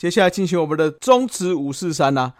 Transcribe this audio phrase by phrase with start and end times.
[0.00, 2.32] 接下来进行我们的中职五四三呐。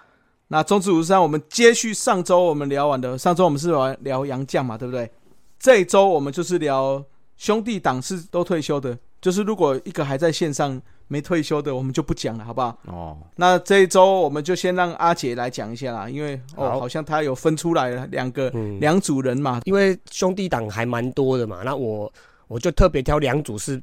[0.49, 5.11] 那中职五四三，我们接续上周我们聊完的，上周我们是聊聊杨将嘛，对不对？
[5.59, 7.05] 这一周我们就是聊
[7.37, 12.79] 兄弟党是都退休的，就是如果一个还在线上没退休的，我们就不讲了，好不好？
[12.87, 13.19] 哦。
[13.37, 18.49] 那这一周我们就先让阿杰来讲一下啦，因为哦，好像他有分出来了两个
[18.81, 22.11] 两组人嘛，因为兄弟党还蛮多的嘛，那我
[22.49, 23.81] 我就特别挑两组是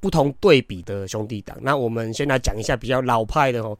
[0.00, 1.56] 不同对比的兄弟党。
[1.60, 3.78] 那我们先来讲一下比较老派的哦。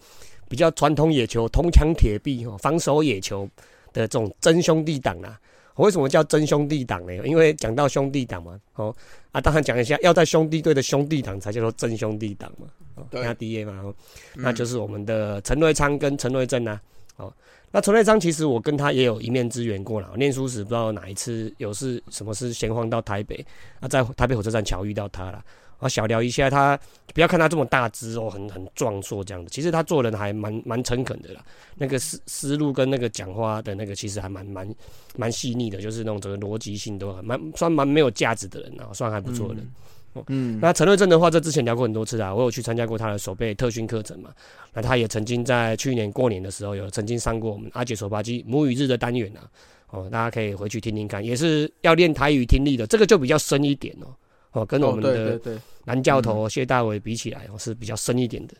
[0.48, 3.48] 比较传统野球，铜墙铁壁哦，防守野球
[3.92, 5.38] 的这种真兄弟党啊。
[5.76, 7.14] 为什么叫真兄弟党呢？
[7.24, 8.92] 因为讲到兄弟党嘛，哦
[9.30, 12.66] 啊，当然讲一下，要在兄弟队的兄弟党才叫做真兄弟党嘛。
[13.08, 13.94] 对，A D A 嘛，
[14.34, 16.82] 那就是我们的陈瑞昌跟陈瑞正啊。
[17.16, 17.32] 哦，
[17.70, 20.10] 那陈瑞昌其实我跟他也有一面之缘过了。
[20.16, 23.46] 念书时不知道哪一次有事，什么事闲晃到台北，
[23.78, 25.44] 啊，在台北火车站巧遇到他了。
[25.80, 26.78] 啊，小聊一下他，
[27.14, 29.50] 不要看他这么大只哦，很很壮硕这样子。
[29.50, 31.42] 其实他做人还蛮蛮诚恳的啦，
[31.76, 34.74] 那个思思路跟那个讲话的那个，其实还蛮蛮
[35.16, 39.62] 蛮细腻的，就是那种整个逻辑性都很蛮算蛮没有价值的人啊，算还不错的。
[40.26, 44.30] 嗯，那陈瑞正的话，这之前聊过很多次啊，我有去参加过他的手背特训课程嘛。
[44.74, 49.48] 那他也曾经在去年过年的时候，有曾经上过我们阿姐手扒鸡母语日的单元啊。
[49.90, 54.06] 哦，大家可以回去听听看，也是要练台语听力的，这个就比较深一点哦。
[54.52, 55.40] 哦，跟我们的
[55.84, 58.54] 男教头谢大伟比起来，哦是比较深一点的。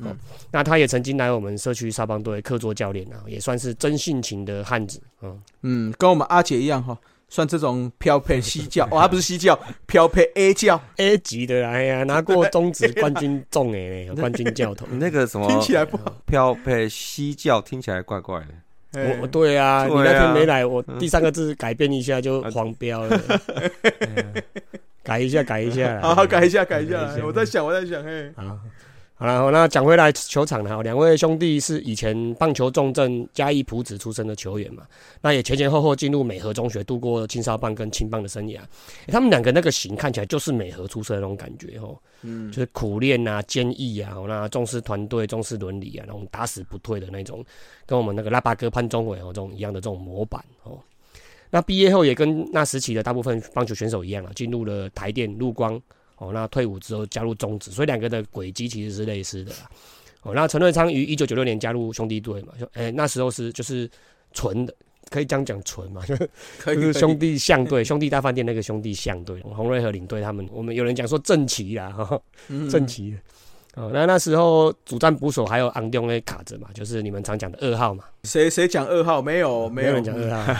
[0.00, 0.14] 哦，
[0.50, 5.00] 那他也曾经来我们社区沙邦队客座教练啊，也算是真性情的汉子。
[5.22, 6.98] 嗯嗯，跟我们阿姐一样哈，
[7.30, 14.86] 算这种漂配西教，哦，他不是西教， 漂配 A 教 A 级的，哎呀，拿过中职冠军重哎， 冠军教头。
[14.90, 18.46] 那个什么听起来不好，漂配西教听起来怪怪的。
[19.22, 23.20] 我对啊，你那天没来，我第三个字改变一下就 黄标了。
[25.06, 27.08] 改一下， 改一下，好好改一下，改一下。
[27.24, 28.58] 我在想，我在想，嘿，好，
[29.14, 30.82] 好了，那讲回来球场了。
[30.82, 34.82] 两位兄弟是以前棒球重镇嘉义埔子出身的球员嘛？
[35.22, 38.58] 那也前前后后进入美和中学，度过青少棒跟青棒的生涯。
[39.06, 47.42] 他们两个那个型看起来就是美和出身的那种感觉哦，嗯，就是苦练啊、坚毅啊，那重视团队、重视伦理啊，那种打死不退的那种，
[47.86, 50.78] 跟我们那个拉巴哥潘宗伟哦这种一样的这种模板哦。
[51.50, 55.80] 那毕业后也跟那时期的大部分棒球选手一样啊，进入了台电、陆光
[56.16, 56.32] 哦。
[56.32, 59.70] 那退伍之后加入中职，所以两个的轨迹其实是类似的啦。
[60.22, 63.88] 哦，那陈瑞昌于一九九六年加入兄弟队嘛，就哎那时候是就是
[64.32, 64.74] 纯的，
[65.08, 72.20] 可以这样讲纯嘛， 就是兄弟相对，兄弟大饭店那个兄弟相对，洪瑞和领队他们，我们有人讲说正旗啦，哈，
[72.70, 73.16] 正旗。
[73.76, 78.04] 哦，那那时候主战捕手还有昂东的卡着嘛，就是你们常讲的二号嘛。
[78.24, 79.20] 谁谁讲二号？
[79.20, 80.54] 没有，没有人讲二号。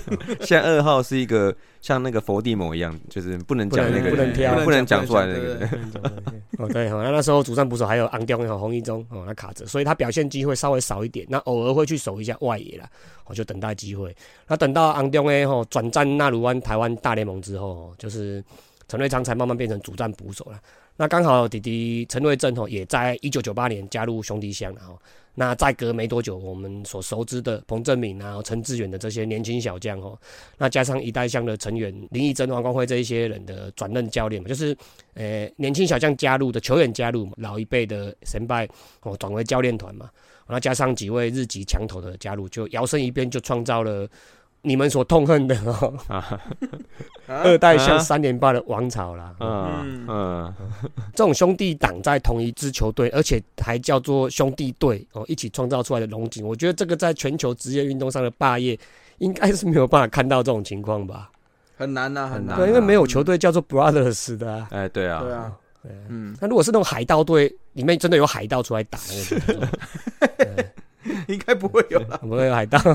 [0.40, 5.68] 现在二号是一个像那个佛地魔一样，就是不能讲那个，不能挑，不能讲出来那个。
[6.56, 11.26] 哦，对，那那时候主战捕手还有昂东和洪一中哦，那卡着，所以他表现机会稍微少一点。
[11.28, 12.88] 那偶尔会去守一下外野啦，
[13.26, 14.16] 我就等待机会。
[14.48, 18.42] 那等到昂东诶吼转战纳鲁湾台湾大联盟之后，就是
[18.88, 20.58] 陈瑞昌才慢慢变成主战捕手了。
[21.02, 24.96] 那刚好弟弟陈瑞正吼也在一九九八年加入兄弟象，然后
[25.34, 30.16] 那再隔没多久，我们所熟知的彭正敏啊、陈志远的这些年轻小将吼，
[30.58, 34.76] 那加上一代象的成员林义珍、王光辉这一些人的转任教练嘛，就是
[35.14, 38.68] 呃年轻小将加入的球员加入嘛，老一辈的神拜
[39.00, 40.08] 哦转为教练团嘛，
[40.46, 44.08] 那加上几位日籍强头的加入，就摇身一变就创造了。
[44.62, 45.92] 你们所痛恨的哦，
[47.26, 50.06] 二代像三连霸的王朝啦，嗯。
[50.08, 50.54] 嗯，
[51.14, 58.78] 这种兄弟党在同一支球队，而且还叫做兄弟队哦，一起创造出来的龙井，我觉得这个在全球职业运动上的霸业，
[59.18, 61.30] 应该是没有办法看到这种情况吧？
[61.76, 65.52] 很难呐，很难，对，因为没有球队叫做 brothers 的，哎，对啊，对啊，
[66.08, 68.98] 嗯，那如果是那种海盗队，里面真的有海盗出来打，
[71.32, 72.78] 应该不会有了，不会有海盗。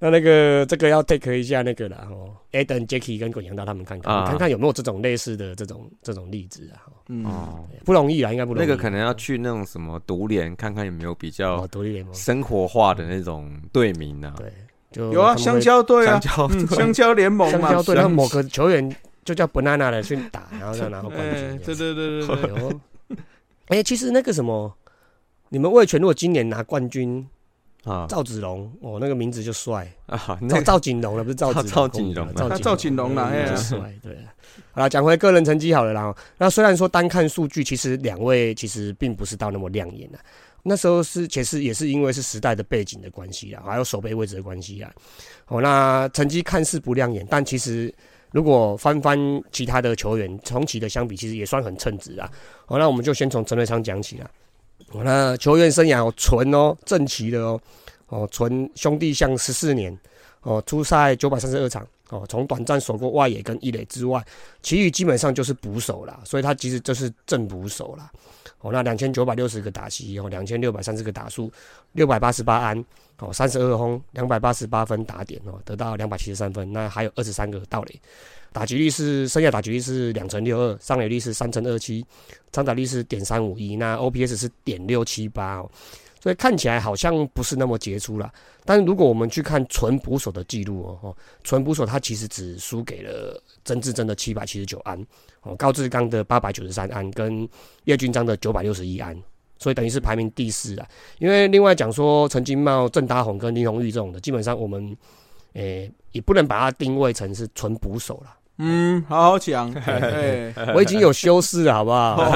[0.00, 6.90] 那那个这个要 take 一下那个啦，哦，Adam、Jackie 跟滚羊大他们看看，看看有没有这种类似的这种这种例子啊？
[7.24, 8.66] 哦，不容易啊，应该不容易。
[8.66, 14.34] 那个可能要去那种什么独联看看有没有比较独立联盟生活化的那种队名呢？
[14.36, 14.52] 对，
[14.90, 16.20] 就有啊，香蕉队啊，
[16.70, 21.60] 香蕉联盟嘛，香蕉队，然后某个球员就叫 Banana 的去打，然后再拿到冠军。
[21.64, 22.80] 对对对对对。
[23.68, 24.74] 哎，其实那个什么，
[25.52, 27.24] 你们魏权如果今年拿冠军。
[27.84, 34.16] 啊，赵子龙，哦，那个名字就帅啊，赵赵锦龙了，不是赵子赵锦龙， 赵赵锦龙了，就帅，对。
[34.70, 36.14] 好了，讲回个人成绩好了啦。
[36.38, 40.18] 那虽然说单看数据，其实两位其实并不是到那么亮眼的。
[40.62, 44.88] 那时候是其实也是因为是时代的背景的关系啊，还有守备位置的关系啊。
[45.48, 47.92] 哦，那成绩看似不亮眼，但其实
[48.30, 49.18] 如果翻翻
[49.50, 52.30] 其他的球员同期的相比，其实也算很称职啊。
[52.64, 54.30] 好，那我们就先从陈瑞昌讲起啦。
[54.92, 57.60] 哦那球员生涯哦，纯哦，正齐的哦，
[58.08, 59.96] 哦，纯兄弟相十四年，
[60.42, 64.24] 哦，出赛九百三十二场，哦，从短暂守过外野跟一垒之外，
[64.62, 68.10] 其余基本上就是捕手啦，所以他其实就是正捕手啦。
[68.60, 71.50] 哦，那两千九百六十个打席，哦，两千六百三十个打数，
[71.92, 72.84] 六百八十八安，
[73.18, 78.00] 哦，三十二轰，两百八十八分打点哦，得到两百七十三分，那还有二十三个盗垒，
[78.52, 82.04] 打击率是生涯打击率是两成六二，上垒率是三成二七，
[82.52, 85.70] 长打率是点三五一，那 OPS 是点六七八哦，
[86.20, 88.32] 所以看起来好像不是那么杰出啦。
[88.64, 95.04] 但是如果我们去看纯捕手的记录哦，哦，纯捕手他其实只输给了曾志珍的七百七十九安，
[95.42, 97.48] 哦，高志刚的八百九十三安，跟
[97.84, 99.20] 叶军章的九百六十一安，
[99.58, 100.86] 所以等于是排名第四啊。
[101.18, 104.96] 因为另外讲说陈金茂、郑达宏跟林红玉这种的，基本上我们
[105.54, 108.34] 诶、也不能把它定位成是纯捕手了。
[108.64, 112.34] 嗯，好好讲， 哎，我已经有修饰了，好不好？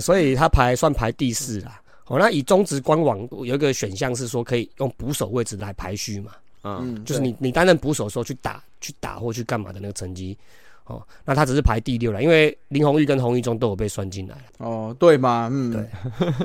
[0.00, 1.80] 所以他排算排第四啦。
[2.06, 6.32] 哦，那以中职官网有一个选项是说可以用捕手位置来排序嘛，
[6.64, 10.36] 嗯，嗯，就是你你担任捕手的时候去打去打或去干嘛的那个成绩。
[10.88, 15.86] 哦，那他只是排第六了，因为林红玉跟洪一中都有被算进来了，哦，对嘛，嗯，对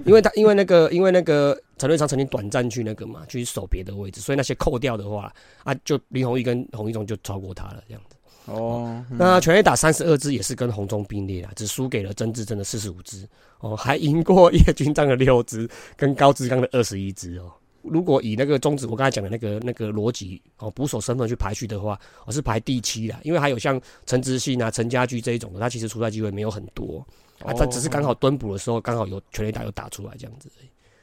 [0.05, 8.17] 因为他 因为那个因为那个陈瑞昌曾经短暂去那个嘛，去守别的位置，所以那些扣掉的话啊，就林红玉跟洪一中就超过他了这样子。
[8.45, 13.25] 哦，嗯那全垒打三十二支也是跟红中并列啦，只输给了曾志珍的四十五支
[13.59, 17.49] 哦，还赢过叶军章的六支，跟高志刚的二十一支哦。
[17.83, 27.05] 如果以那个中指我刚才讲的那个那个逻辑哦，捕手身份去排序的话，我、是排第七啦，因为还有像陈志信啊、陈家驹这一种的，他其实出赛机会没有很多
[27.39, 30.49] 啊，他只是刚好蹲捕的时候刚好有全垒打有打出来这样子。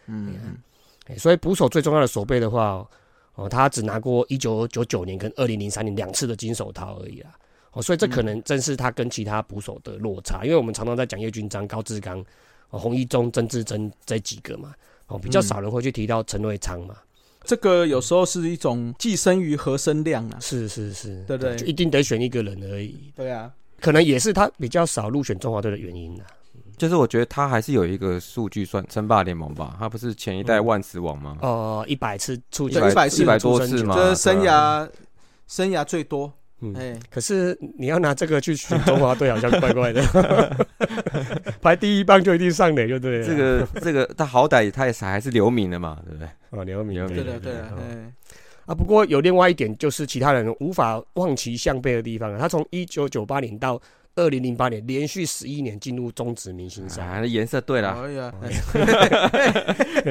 [0.06, 0.56] 嗯嗯。
[1.06, 2.88] 欸所以捕手最重要的守备的话，哦，
[3.34, 7.36] 哦他只拿过一九九九年跟二零零三年两次的金手套而已啦。
[7.72, 12.24] 哦，所以这可能正是他跟其他捕手的落差，因为我们常常在讲叶军章、高志刚、
[12.70, 14.74] 哦、洪一中、曾志珍这几个嘛，
[15.10, 16.94] 哦，比较少人会去提到陈瑞昌嘛。
[17.42, 21.56] 这个有时候是一种寄生于和声量啊，是是是，对不对？
[21.56, 26.24] 就一定得选一个人而已，对啊，可能也是他比较少入选中华队的原因啦。
[26.76, 31.36] 就是我觉得他还是有一个数据算称霸联盟吧，他不是前一代万磁王吗？
[31.42, 34.88] 哦，一百次出对局100次一百多次嘛，这是生涯
[35.46, 40.02] 生涯最多，嗯哎，可是你要拿这个去选中华队，好像怪怪的。
[41.62, 43.26] 排第一棒就一定上垒，就对了。
[43.26, 46.28] 这个这个他好歹他也是还是留名的嘛，对不对？
[46.50, 48.12] 哦，刘明，刘明对的对的，哦哎，
[48.66, 52.38] 啊，不过有另外一点，就是其他人无法望其项背的地方啊。
[52.38, 53.80] 他从一九九八年到
[54.16, 58.50] 二零零八年，连续十一年进入中职明星赛，啊，颜色对了，哎呀， 哎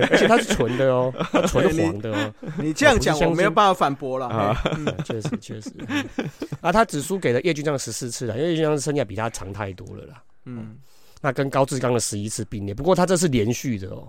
[0.10, 2.34] 而且它是纯的哦，他纯黄的哦。
[2.58, 4.56] 你这样讲我没有办法反驳了，
[5.06, 5.72] 确实确实。
[6.62, 10.24] 啊，他只输给了叶军章十四次了，因为叶军章生涯比他长太多了啦。
[10.46, 10.78] 嗯，
[11.22, 14.08] 那跟高志刚的十一次并列，不过他这是连续的哦。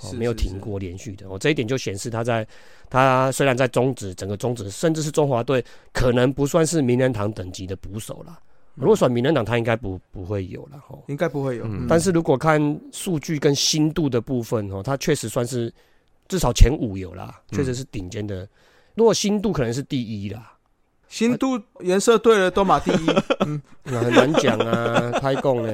[0.00, 2.46] 哦，没有停过连续的哦，这一点就显示他在
[2.88, 8.38] 他虽然在中职整个中职，甚至是中华队，可能不算是名人堂等级的捕手啦。
[8.78, 10.98] 如果选民人党，他应该不不会有了哈。
[11.08, 15.72] 应该不会有，但是如果看数据跟新度的部分哦，他确实算是
[16.28, 18.48] 至少前五有啦，嗯确实是顶尖的。
[18.94, 20.52] 如果新度可能是第一啦，
[21.08, 23.06] 新都颜色对了都马第一，
[23.84, 25.72] 那 很难讲啊，开供呢。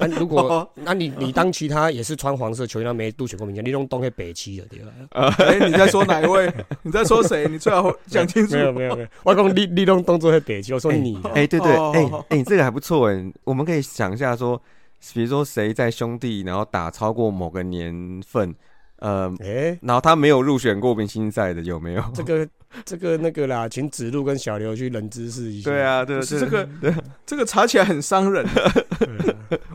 [0.00, 4.92] 那、如果哦那你你当其他也是穿黄色球衣，他没入选过名将，你用东黑北七的对吧？
[5.38, 6.52] 哎，你在说哪一位？
[6.82, 7.46] 你在说谁？
[7.48, 8.60] 你最好讲清楚没。
[8.62, 11.30] 有没有没有，我讲你你弄动作黑北七，我说你啊。
[11.34, 14.60] 哎，对对，哎哎，这个还不错哎，我们可以想一下说，
[15.14, 18.52] 比如说谁在兄弟，然后打超过某个年份，
[18.98, 22.02] 呃，哎、然后他没有入选过明星赛的有没有？
[22.14, 22.46] 这个
[22.84, 25.70] 这个那个啦，请子路跟小刘去冷知识一下。
[25.70, 26.68] 对，啊，对这个，
[27.26, 28.46] 这个查起来很伤人。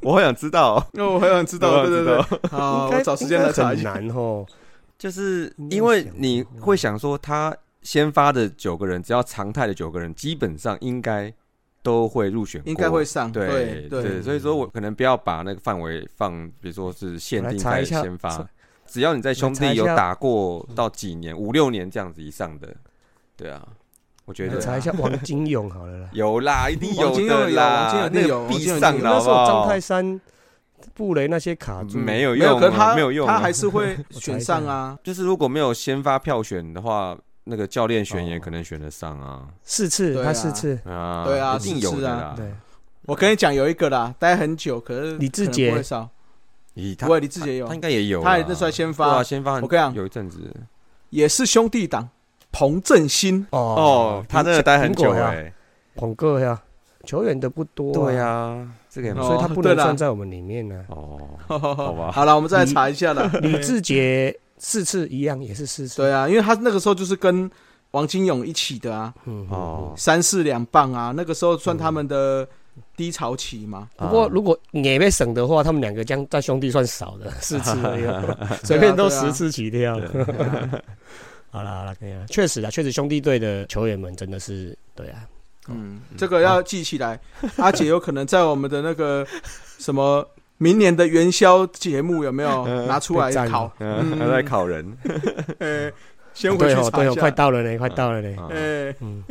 [0.01, 2.49] 我好想知道 哦，那我很想知道，我对对对。
[2.49, 3.93] 好，该我找时间来查一下。
[3.93, 4.45] 很难哦。
[4.97, 11.31] 就是因为你会想说，他先发的九个人，只要常态的九个人，基本上应该
[11.83, 18.49] 都会入选，应该会上，对对对，所以说我可能不要把那个范围放，比如说是限定在先发查，
[18.87, 22.67] 只要你在兄弟有打过到几年，五六年这样子以上的，
[23.35, 23.61] 对啊，
[24.25, 26.09] 我觉得来查一下王金勇好了啦。
[26.13, 29.79] 有啦，一定有的啦，王金勇一定有那个必上的好不那时候张泰？
[29.79, 30.21] 山、
[30.93, 34.97] 布雷那些卡住，没有没有，用啊，可是他没有用啊，他还是会 选上啊。
[35.03, 39.47] 就是如果没有先发票选的话，那个教练选也哦可能选得上啊。
[39.63, 40.79] 四次，他四次。
[40.85, 42.33] 啊，对啊一定有的啦。
[42.35, 42.51] 对，
[43.03, 46.09] 我跟你讲，有一个啦，待很久，可是李志杰不会少，
[46.77, 47.67] 咦，他不会李志杰有。
[47.67, 49.63] 他应该也有，他也是算先对啊，发，先发很。
[49.63, 50.39] 我跟你讲有一阵子。
[51.09, 52.07] 也是兄弟党，
[52.51, 53.45] 彭正兴。
[53.51, 55.51] 哦，他真的待很久哎，
[55.95, 56.61] 捧个呀，
[57.05, 62.11] 球员的不多、对，呀，这个所以他不能算在我们里面呢、哦， 好吧。
[62.11, 63.27] 好了，我们再来查一下了。
[63.41, 65.97] 李志杰四次一样，也是四次。
[65.97, 67.49] 对啊，因为他那个时候就是跟
[67.91, 72.45] 王金勇一起的啊，嗯，哦，三四两棒啊，那个时候算他们的
[72.95, 73.89] 低潮期嘛。
[73.97, 78.05] 不过啊如果也被省的话，他们两个将在兄弟算少的，四次而已，
[78.65, 79.99] 随便都十次起跳。
[81.49, 82.25] 好了好了，可以了。
[82.27, 85.25] 确实啊，确实兄弟队的球员们真的是对啊，
[85.69, 87.19] 嗯，这个要记起来。
[87.57, 89.25] 阿姐有可能在我们的那个
[89.79, 93.71] 什么明年的元宵节目有没有拿出来考？
[93.79, 94.97] 嗯，还在考人，
[95.59, 95.89] 呃，
[96.37, 97.15] 先回对哦对哦。
[97.15, 98.47] 快到了呢，快到了呢。
[98.99, 99.23] 嗯，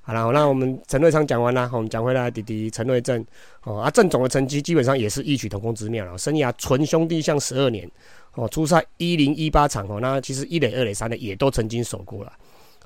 [0.00, 3.22] 好了，那我们陈瑞昌讲完了，我们讲回来弟弟陈瑞正
[3.64, 7.86] 哦，啊，郑总的成绩基本上也是异曲同工之妙了，生涯纯兄弟象十二年
[8.34, 12.32] 哦，出赛一零一八场哦，那其实一垒、二垒、三垒也都曾经守过了。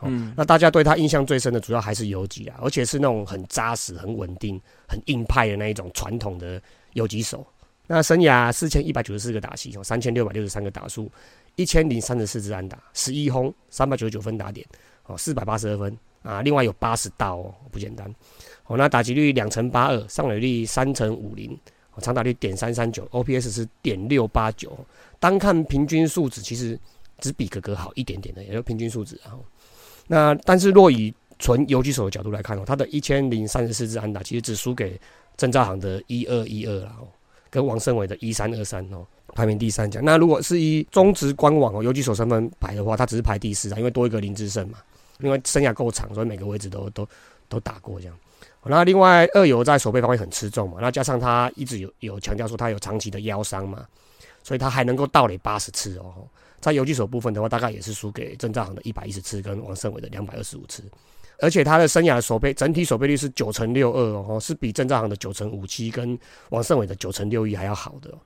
[0.00, 6.60] 哦嗯，那大家对他印象最深的，主要还是游击啊，而且是那种很扎实、很稳定、很硬派的那一种传统的
[6.94, 7.46] 游击手。
[7.86, 11.08] 那生涯四千一百九十四个打席，哦，三千六百六十三个打数，
[11.56, 14.66] 一千零三十四支安打，十一轰，三百九十九分打点，
[15.04, 18.12] 哦，四百八十二分啊，另外有八十道哦，不简单。
[18.66, 21.50] 哦，那打击率两成八二，上垒率三成五零，
[21.94, 24.78] 哦，长打率点三三九，OPS 是点六八九。
[25.18, 26.78] 单看平均数值，其实
[27.18, 29.38] 只比哥哥好一点点的，也就平均数值啊。
[30.06, 34.98] 那但是若以纯游击手的角度来看哦，他的一千零三十四支安打，其实只输给
[35.36, 37.08] 郑兆航的一二一二了，哦，
[37.52, 40.02] 跟王胜伟的一三二三哦，排名第三奖。
[40.02, 44.78] 那如果是以中职官网哦游击手身份排的话，他只是排第四啊，因为多一个林志胜嘛，
[45.20, 47.06] 因为生涯够长，所以每个位置都都
[47.50, 48.18] 都打过这样。
[48.64, 53.86] 那另外二游在守备方面很吃重嘛，那加上他一直有有强调说他有长期的腰伤嘛，
[54.42, 56.26] 所以他还能够盗垒八十次哦。
[56.58, 60.82] 在游击手部分的话，大概也是输给郑兆航的一百一十次，跟王胜伟的两百二十五次。
[61.42, 66.16] 而且他的生涯的守备整体守备率是九成六二哦，是比郑兆航的九成五七跟
[66.50, 68.18] 王胜伟的九成六一还要好的哦。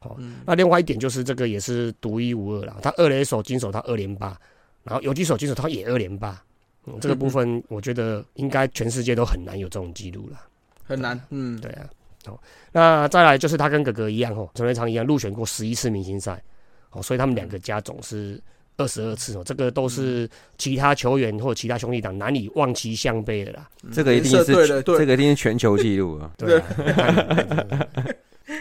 [0.00, 4.36] 哦嗯那另外一点就是这个也是独一无二啦，他二垒手金手他二连八，
[4.82, 6.42] 然后游击手金手他也二连八。
[6.86, 10.40] 嗯，这个部分我觉得应该全世界都很难有这种记录了。
[10.82, 11.18] 很难。
[11.30, 11.88] 嗯，对啊，
[12.26, 12.38] 哦，
[12.72, 16.42] 那再来就是他跟哥哥一样哦，陈瑞昌一样入选过十一次明星赛，
[16.90, 18.42] 哦，所以他们两个家总是
[18.76, 20.28] 二十二次哦，这个都是
[20.58, 23.68] 其他球员或其他兄弟党难以望其项背的啦。
[23.92, 26.30] 这个一定是这个一定是全球纪录啊！
[26.38, 26.58] 对。
[26.58, 27.86] 啊，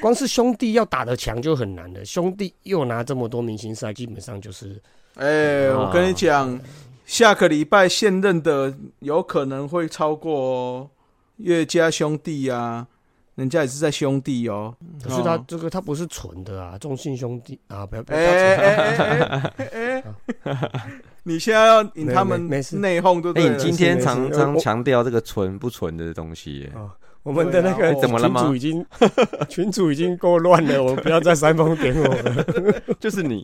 [0.01, 4.82] 光是兄弟要打得强就很难了，兄弟又拿这么多明星赛，基本上就是
[5.15, 6.60] 哎，我跟你讲，
[7.05, 10.89] 下个礼拜现任的有可能会超过哦
[11.38, 12.88] 岳家兄弟啊，
[13.35, 14.75] 人家也是在兄弟哦。
[15.03, 15.45] 可是他哦。
[15.47, 20.03] 这个他不是纯的啊，众信兄弟啊，不要不要哎哎哎哎
[20.43, 20.91] 哎，
[21.23, 23.39] 你现在要引他们内讧，对不？
[23.39, 26.91] 你今天常常强调这个纯不纯的东西，哦
[27.23, 28.41] 我们的那个怎么了吗？
[28.41, 28.85] 群主已经
[29.47, 32.45] 群主已经够乱了，我们不要再煽风点火了。
[32.99, 33.41] 就是你。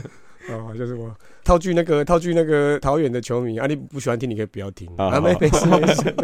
[0.48, 1.14] 哦，就是我。
[1.44, 4.88] 套句那个套句那个桃园的球迷啊，你不喜欢听，你可以不要听。
[4.96, 6.14] 啊啊，没没事没事。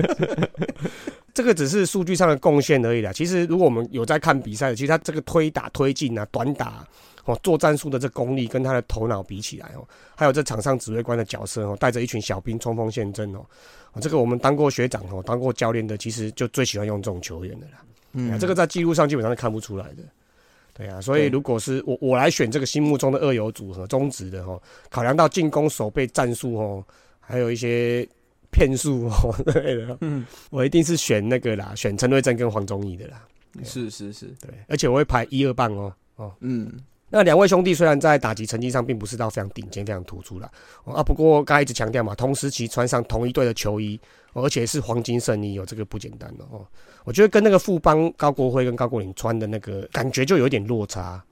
[1.35, 3.12] 这个只是数据上的贡献而已啦。
[3.12, 6.87] 其实如果我们有在看比赛的，其实他这个推打、推进啊、短打
[7.25, 13.38] 哦、做战术的这功力跟他的头脑比起来哦，还有这场上指挥官的角色哦，带着一群小兵冲锋陷阵哦，
[13.95, 17.83] 哦这个我们当过学长哦，当过教练的，其实就最喜欢用这种球员的啦。
[18.12, 20.03] 嗯，这个在记录上基本上是看不出来的。
[20.75, 24.61] 对啊，所以如果是我我来选这个心目中的二游组合中职的哈，
[24.91, 26.85] 考量到进攻守备战术哦，
[27.21, 28.07] 还有一些
[28.55, 33.21] 骗术哦之类的，嗯，我一定是选那个啦，选陈瑞正跟黄宗义的啦。
[33.65, 36.33] 是是是，对，而且我会排一二棒哦哦。
[36.41, 36.73] 嗯，
[37.11, 40.51] 那两位兄弟虽然在打击成绩上并不是到非常顶尖、非常突出啦，
[40.85, 44.01] 哦啊，不过刚才一直强调嘛，同时期穿上同一队的球衣，
[44.33, 46.67] 哦而且是黄金胜利哦，这个不简单的哦。
[47.05, 51.23] 我觉得跟那个富邦高国辉跟高国林穿的那个感觉就有点落差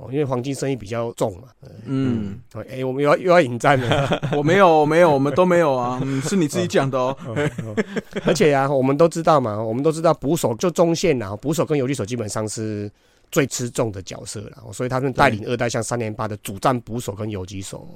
[0.00, 1.48] 哦，因为黄金生意比较重嘛。
[1.84, 4.20] 嗯，哦，哎、我们又要又要引战了。
[4.34, 7.14] 我没有，我没有，我们都没有啊，嗯，是你自己讲的哦。
[7.26, 7.84] 哦哦
[8.24, 12.90] 而且啊，我们都知道嘛，我们都知道捕手就中线啊，捕手跟游击手基本上是
[13.30, 17.86] 最吃重的角色了，哦所以他们带领二代像三连八的主战捕手跟游击手，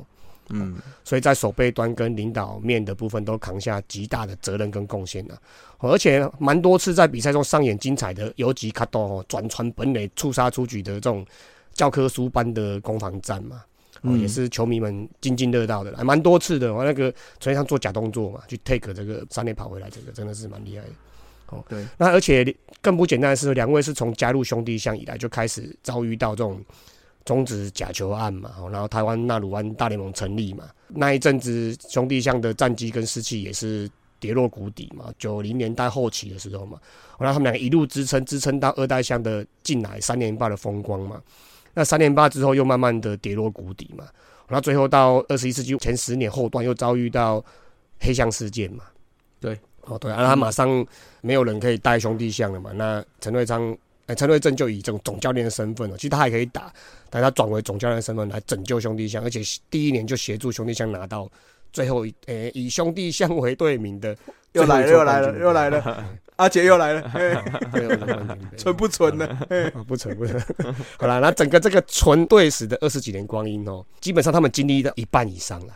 [0.50, 5.34] 嗯，所以在守备端跟领导面的部分都扛下极大的责任跟贡献了。
[5.80, 11.26] 哦而且蛮多次在比赛中上演精彩的游击卡多哦转传本垒触杀出局的这种
[11.74, 13.62] 教科书般的攻防战嘛。
[14.20, 16.74] 也是球迷们津津乐道的，还蛮多次的。
[16.74, 20.90] 我那个陈上做假动作嘛，去 take 这个三垒跑回来，这个真的是蛮厉害的。
[21.46, 26.62] 哦，对，那而且更不简单的是，两位是从加入兄弟象以来就开始遭遇到这种
[27.24, 33.88] 终止假球案嘛，哦，然后台湾纳鲁湾大联盟成立嘛，那一阵子兄弟象的战绩跟士气也是
[34.20, 36.78] 跌落谷底嘛，九零年代后期的时候嘛，
[37.16, 41.22] 后来他们两个一路支撑，支撑到二代象的进来三连霸的风光嘛。
[41.74, 44.04] 那三连霸之后又慢慢的跌落谷底嘛，
[44.48, 47.44] 然后最后到二十一世纪前十年后段又遭遇到
[48.00, 48.84] 黑象事件嘛。
[49.40, 50.86] 对，哦对，然后他马上
[51.20, 53.76] 没有人可以带兄弟象了嘛，那陈瑞昌。
[54.06, 56.70] 哎，陈瑞正就以这种总教练的身份哦，其实他还可以打，
[57.08, 59.40] 但他转为总教练的身份来拯救兄弟象，而且
[59.70, 61.26] 第一年就协助兄弟象拿到
[61.72, 64.14] 最后一，诶，以兄弟象为队名的，
[64.52, 67.12] 又来了，又来了，又来了，阿杰又来了，
[68.58, 69.28] 纯不纯呢？
[69.86, 70.42] 不纯不纯。
[70.98, 75.74] 好了，那整个这个纯队史的二十几年光阴哦，基本上他们经历了一半以上了。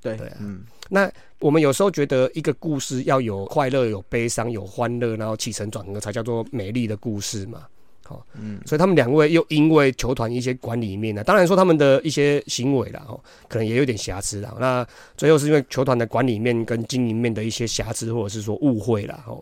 [0.00, 7.62] 对对，嗯，那我们有时候觉得一个故事要有快乐、有悲伤、有欢乐，然后起承转合才叫做美丽的故事嘛。
[8.04, 14.52] 好，嗯，所以他们两位又因为球团一些管理面呢，当然说他们的一些行为啦，哦，可能也有点瑕疵啦。
[14.58, 14.84] 那
[15.16, 19.40] 最后是因为球团的管理面跟经营面的一些瑕疵，或者是说误会啦，哦，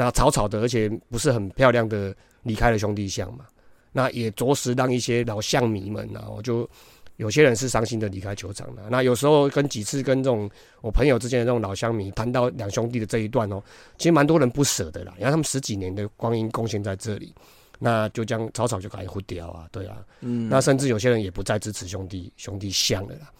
[0.00, 3.44] 那草草的，而且不是很漂亮的离开了兄弟象嘛。
[3.92, 6.68] 那也着实让一些老象迷们，然后就。
[7.16, 13.62] 有些人是伤心的离开球场了，那有时候跟几次跟这种我朋友之间的这种老乡迷谈到两兄弟的这一段哦，
[13.98, 17.34] 其实蛮多人不舍的啦，因为他们十几年的光阴贡献在这里，
[17.78, 23.30] 那就将草草就开始糊掉啊，对啊，嗯，那甚至有些人也不再支持兄弟兄弟相了啦，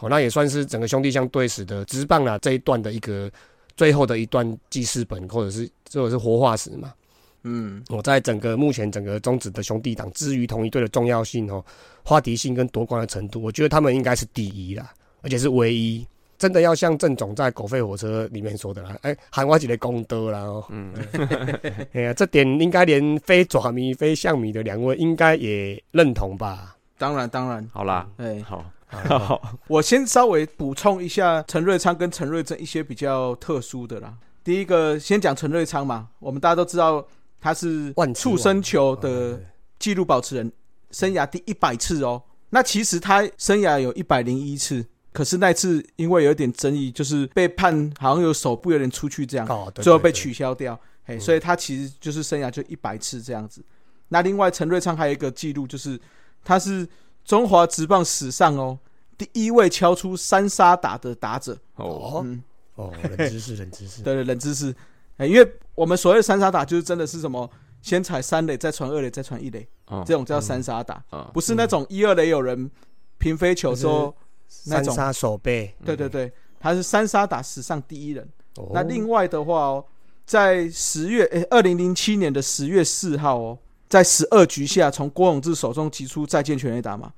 [0.00, 3.32] 哦，那也算是整个兄弟相对史的直棒啦这一段的一个
[3.76, 6.92] 最后的一段记事本，或者是或者是活化石嘛。
[7.42, 11.64] 嗯，我在整个目前整个中止的兄弟党之于同一队的重要性哦，
[12.04, 16.06] 话题性跟夺冠的程度，我觉得他们应该是第一啦，而且是唯一。
[16.36, 20.64] 真的要像郑总在狗吠火车里面说的啦，哎，喊我几个功德啦哦。
[20.70, 20.90] 嗯，
[21.92, 26.76] 哎呀，这点应该连非爪迷非象迷的两位应该也认同吧？
[26.96, 34.14] 当然，当然，好啦，哎，好，好，我先稍微补充一下陈瑞昌跟陈瑞珍一些比较特殊的啦。
[34.44, 37.06] 第一个，先讲陈瑞昌嘛，我们大家都知道。
[37.42, 39.40] 他是触身球的
[39.78, 40.52] 纪录保持人，
[40.90, 42.22] 生涯第一百次哦。
[42.50, 50.78] 那其实他生涯有一百零一次，可是那次因为有点争议，就是被判好像有手部有点出去这样，最后被取消掉。
[51.02, 53.64] 嘿，所以他其实就是生涯就一百次这样子。
[54.08, 55.98] 那另外陈瑞昌还有一个记录，就是
[56.44, 56.86] 他是
[57.30, 58.76] 中华职棒史上哦
[59.16, 61.56] 第一位敲出三杀打的打者。
[61.76, 62.26] 哦，
[62.74, 64.74] 哦，冷知识，冷知识，对 对，冷知识。
[65.16, 67.48] 哎，因为我们所谓三杀打，就是真的是什么，
[67.82, 69.64] 先踩三垒，再传二垒，再传一垒，
[70.04, 71.00] 这种叫三杀打，
[71.32, 72.68] 不是那种一二垒有人
[73.18, 74.12] 平飞球说
[74.48, 75.72] 三杀手背。
[75.84, 78.28] 对对对，他是三杀打史上第一人。
[78.72, 79.84] 那另外的话哦，
[80.26, 83.56] 在十月，哎，二零零七年的十月四号哦，
[83.88, 87.12] 在十二局下从郭永志手中击出再见全垒打嘛，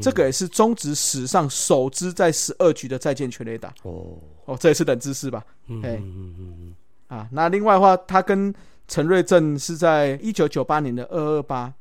[0.00, 3.72] 这个也是中职史上首支在十二局的再见全垒打。
[3.82, 5.44] 哦哦，这也是冷知识吧？
[5.66, 6.74] 嗯嗯嗯。
[7.08, 8.54] 啊，那另外的话，他跟
[8.86, 11.72] 陈瑞正是在一九九八年的二二八，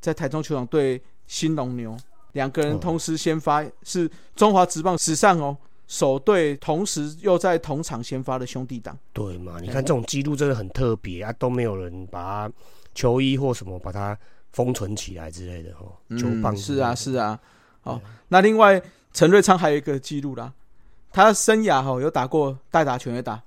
[0.00, 1.96] 在台中球场对新龙牛，
[2.32, 5.56] 两个人同时先发，是中华职棒史上哦
[5.88, 8.96] 首对同时又在同场先发的兄弟党。
[9.12, 9.58] 对嘛？
[9.60, 12.50] 你看这种记录真的很特别啊，都没有人把
[12.94, 14.16] 球衣或什么把它
[14.52, 16.16] 封存起来之类的哦。
[16.16, 17.38] 球棒是啊是啊。
[17.80, 18.80] 好，那另外
[19.12, 20.52] 陈瑞昌还有一个记录啦，
[21.10, 23.42] 他生涯哈有打过代打全垒打。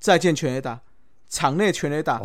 [0.00, 0.78] 再见全垒打，
[1.30, 2.20] 场内全垒打，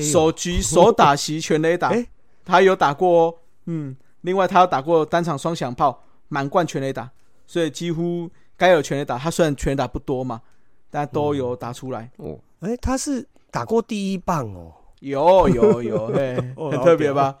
[0.00, 1.92] 首局手打席全垒打，
[2.42, 7.10] 他有打过，嗯，另外他有打过单场双响炮，满贯全垒打，
[7.46, 10.40] 所以几乎该有全垒打，他虽然全垒打不多嘛，
[10.90, 12.10] 但都有打出来。
[12.16, 17.36] 哦，哎，他是打过第一棒哦，有有有，嘿， 很特别吧？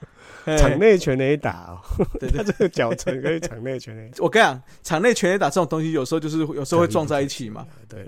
[0.56, 4.10] 场内全垒打哦， 他这个脚程可以场内全垒。
[4.18, 7.66] 我跟你讲，场内全垒打这种东西，有时候就是有时候会撞在一起嘛。
[7.86, 8.02] 对，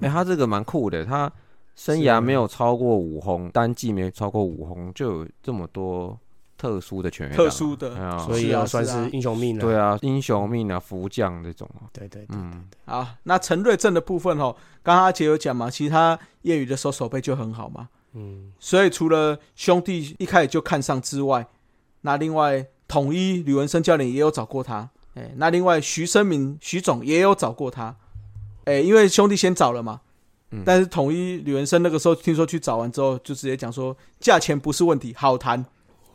[0.00, 1.30] 哎，他这个蛮酷的，他
[1.76, 6.18] 生涯没有超过五轰，单季没有超过五轰，就有这么多
[6.56, 9.60] 特殊的全垒特殊的，所以要算是英雄命了。
[9.60, 11.68] 对啊，英雄命啊，福将这种。
[11.92, 12.64] 对对，嗯。
[12.86, 17.88] 好，那陈瑞正的部分哦，刚刚阿杰有讲嘛，其实他业余的时候手背就很好嘛。
[18.14, 18.52] 嗯。
[18.58, 21.46] 所以除了兄弟一开始就看上之外，
[22.02, 27.96] 那另外，统一吕文生教练也有找过他，哎，那另外徐生明徐总也有找过他，
[28.64, 30.00] 哎，因为兄弟先找了嘛，
[30.50, 35.64] 嗯，但是统一吕文生那个时候听说去找完之后，就直接讲说价钱不是问题，好谈，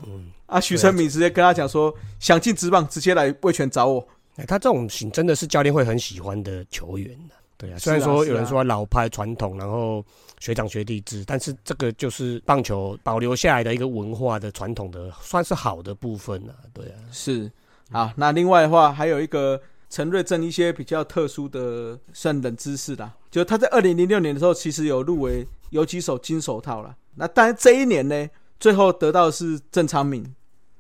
[0.06, 7.18] 嗯，啊，徐生明直接跟他讲说想进职棒直接来魏权找我，哎，他这种型真的是教练会很喜欢的球员
[7.58, 10.04] 对啊，虽然说有人说老派传统，然后。
[10.40, 16.54] 学长学弟制，但是这个就是棒球保留下来的一个文化的传统的，算是好的部分了。
[16.72, 17.52] 对啊，是
[17.90, 18.14] 啊。
[18.16, 26.96] 那另外的话，还有一个陈瑞正一些比较特殊的算冷知识啦，就他在二零零六年的时候，其实有入围有几手金手套啦。
[27.16, 30.24] 那但这一年呢，最后得到的是郑昌敏，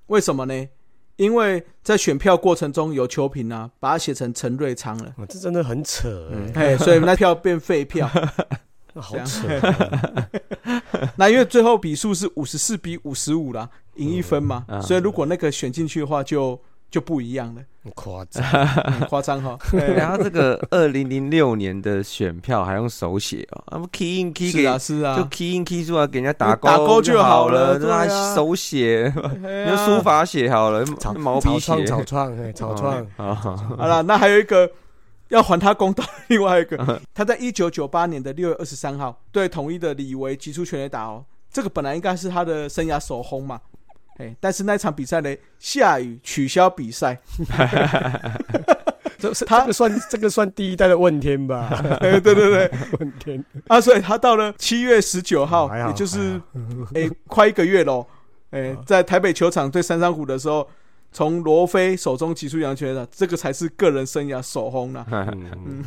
[0.05, 0.67] 为什么呢？
[1.17, 8.09] 因为在选票过程中有球评啊，把它写成陈瑞昌了，哦这真的很扯嗯哎、哎，所以那票变废票。
[8.99, 9.47] 好扯。
[9.59, 14.81] 哦、 那因为最后比数是五十四比五十五啦，赢一分嘛，嗯。
[14.81, 18.43] 所以如果那个选进去的话就，就不一样了，很夸张。
[18.91, 19.57] 很夸张哈。
[19.95, 28.35] 然后这个二零零六年的选票还用手写哦，那不 key in key 给是啊，就啊，key in key 出来给人家打打勾就就好了了，对啊。
[28.35, 34.69] 手写，哎用呀书法写好了，草毛笔写草创，草创，哎，草创，啊，好了，那还有一个
[35.27, 43.59] 要还他公道，另外一个， 他在一九九八年的六月二十三号对统一的李维击出全垒打哦，这个本来应该是他的生涯首轰嘛，
[44.17, 47.19] 哎，但是那场比赛呢下雨取消比赛，
[49.17, 51.69] 这是他这个算这个算第一代的问天吧？
[52.01, 56.41] 哎，对对对， 问天，啊，所以他到了七月十九号，也就是
[56.93, 58.05] 还哎快一个月喽，
[58.51, 60.67] 哎，在台北球场对三山虎的时候。
[61.09, 65.81] 从罗非手中击出杨全的，这个才是个人生涯首轰了，嗯，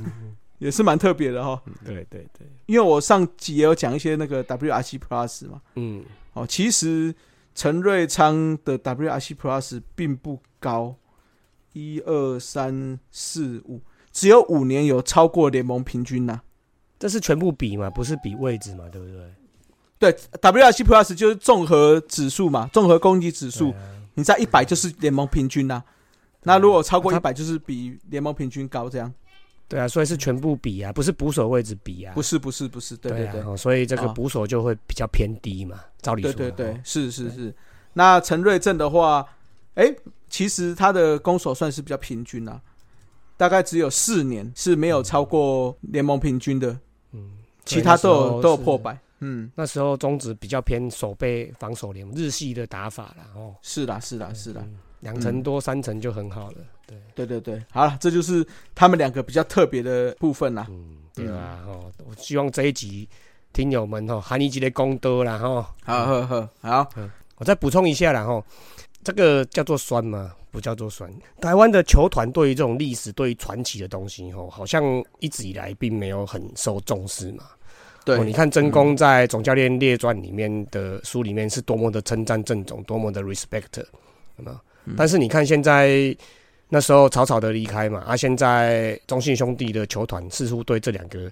[0.59, 1.61] 也是蛮特别的哈。
[1.85, 7.15] 对对对，因为我上集也有讲一些那个 WRC Plus 嘛，嗯，哦，其实
[7.61, 10.97] 陈瑞昌的 WRC Plus 并不高，
[11.75, 16.41] 一二三四五，只有五年有超过联盟平均呐、
[16.99, 19.35] 这是全部比嘛，不是比位置嘛，对不对？
[19.99, 23.77] 对，WRC Plus 就是综合指数嘛，综合攻击指数，啊。
[24.15, 25.85] 你在一百就是联盟平均呐、
[26.45, 29.13] 那如果超过它一百，就是比联盟平均高，这样
[29.71, 37.55] 对啊，所以是全部比啊，不是捕手位置比啊，不是不是不是，对对对，啊哦所以这个啊捕手就会比较偏低嘛，照理说对对对是是是。
[37.93, 39.25] 那陈瑞正的话，
[39.75, 39.95] 哎，
[40.29, 42.61] 其实他的攻守算是比较平均啊，
[43.37, 46.77] 大概只有四年是没有超过联盟平均的，
[47.13, 47.31] 嗯，
[47.65, 48.99] 其他都有都有破百。
[49.21, 56.57] 嗯，那时候中职比较偏守备防守联盟日系的打法啦，哦，是啦是啦是啦，嗯，两成多三成就很好了，
[57.15, 60.67] 对，对对对，好了，这就是他们两个比较特别的部分啦。
[60.69, 63.09] 嗯，对啊，哦，我希望这一集
[63.53, 66.89] 听友们哦，喊你几个功德啦，哈，好好好好，
[67.37, 68.43] 我再补充一下啦，哈，
[69.05, 70.33] 这个叫做酸嘛？
[70.51, 71.09] 不叫做酸。
[71.41, 74.83] 台湾的球团对于这种历史、对于传奇的东西，吼，好像
[75.21, 77.45] 一直以来并没有很受重视嘛。
[78.05, 83.79] 对，哦，你看真宫在总教练列传里面的书里面是多么的称赞郑总，多么的 respect，
[84.39, 84.59] 有没有？
[84.87, 86.17] 嗯但是你看现在
[86.71, 91.31] 那时候草草的离开嘛，啊，现在中信兄弟的球团似乎对这两个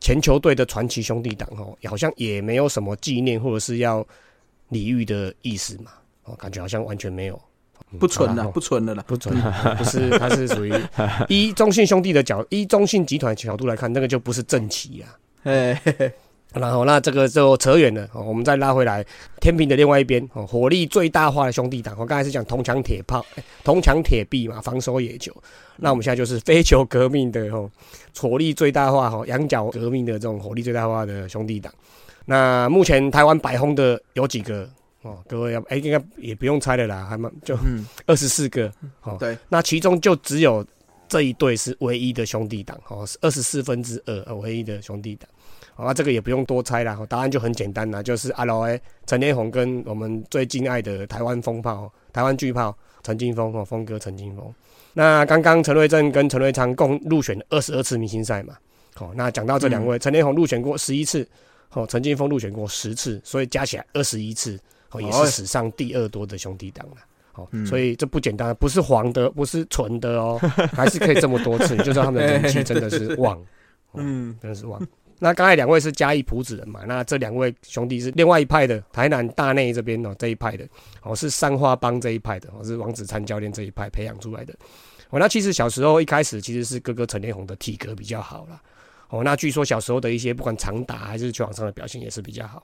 [0.00, 4.04] 前球队的传奇兄弟党哦，好像也没有什么纪念或者是要
[4.68, 5.92] 礼遇的意思嘛，
[6.24, 7.34] 哦，感觉好像完全没有。
[7.90, 9.04] 嗯不存了，不存了啦。
[9.06, 9.34] 不准，
[9.76, 10.72] 不是，它是属于
[11.28, 15.18] 依中信兄弟的角，依中信集团的角度来看，那个就不是正旗啊。
[15.42, 16.12] 哎，嘿嘿
[16.54, 19.04] 然后那这个就扯远了，哦，我们再拉回来
[19.40, 25.32] 天平的另外一边，哦，火力最大化的兄弟党，我刚才是讲铜墙铁炮、哎铜墙铁壁嘛，防守野球。
[25.76, 27.70] 那我们现在就是非球革命的哦，
[28.18, 31.72] 火力最大化哦，羊角革命的这种火力最大化的兄弟党。
[32.24, 34.68] 那目前台湾白轰的有几个
[35.02, 35.18] 哦？
[35.26, 39.16] 各位要哎，应该也不用猜了啦，还蛮就嗯，二十四个哦。
[39.18, 40.64] 对，那其中就只有
[41.08, 45.28] 这一对是唯一的兄弟党，哦，是二十四分之二，呃唯一的兄弟党。
[45.74, 54.44] 好、那这个也不用多猜啦，哦答案就很简单啦，就是阿罗诶陈天红跟我们最敬爱的台湾风炮、台湾巨炮陈金峰哦，峰哥陈金峰。
[54.92, 58.54] 那刚刚陈瑞正跟陈瑞昌共入选二十二次明星赛嘛，
[58.94, 61.26] 好、那讲到这两位，陈天红入选过十一次，
[61.72, 64.58] 哦，陈金峰入选过十次，所以加起来二十一次，
[64.90, 66.96] 哦，也是史上第二多的兄弟党了。
[67.34, 70.38] 哦，嗯所以这不简单，不是黄的，不是纯的哦，
[70.74, 73.42] 还是可以这么多次，你就知道他们的人气真的是旺，
[73.96, 74.78] 嗯，真的是旺。
[75.22, 80.66] 那刚才两位是嘉义埔子人嘛，那这两位兄弟是另外一派的，台南大内这边哦这一派的，
[81.00, 84.52] 哦是三花帮这一派的，哦是王子灿教练这一派培养出来的。
[85.10, 88.60] 哦，那其实小时候一开始其实是哥哥陈连红的体格比较好啦。
[89.10, 92.58] 哦，那据说小时候的一些不管长打还是球场上的表现也是比较好。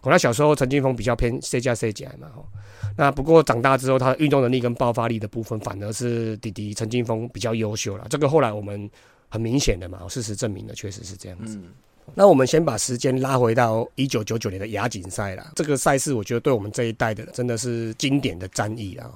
[0.00, 2.42] 哦，那小时候陈金峰比较偏 C 加 C 加嘛，哦，
[2.96, 8.06] 那不过长大之后他的运动能力跟爆发力的部分反而是弟弟陈金峰比较优秀了。
[8.08, 8.90] 这个后来我们
[9.28, 11.60] 很明显的嘛，事实证明了确实是这样子。
[12.14, 19.10] 那我们先把时间拉回到一九九九年的亚锦赛啦，这个赛事我觉得对我们这一代的真的是经典的战役啦。